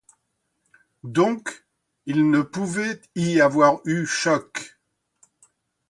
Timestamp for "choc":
4.07-4.79